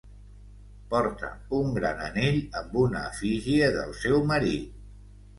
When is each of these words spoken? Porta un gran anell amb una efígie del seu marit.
Porta 0.93 1.27
un 1.57 1.75
gran 1.75 1.99
anell 2.05 2.37
amb 2.61 2.73
una 2.85 3.01
efígie 3.09 3.69
del 3.75 3.93
seu 3.99 4.23
marit. 4.33 4.81